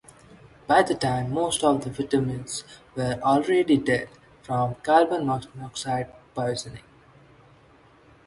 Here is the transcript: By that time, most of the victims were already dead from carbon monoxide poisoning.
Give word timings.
By 0.65 0.81
that 0.81 0.99
time, 0.99 1.31
most 1.31 1.63
of 1.63 1.83
the 1.83 1.91
victims 1.91 2.63
were 2.95 3.19
already 3.21 3.77
dead 3.77 4.09
from 4.41 4.73
carbon 4.83 5.27
monoxide 5.27 6.11
poisoning. 6.33 6.81